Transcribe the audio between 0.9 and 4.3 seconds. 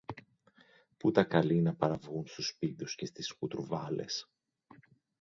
που τα καλεί να παραβγούν στους πήδους και στις κουτρουβάλες!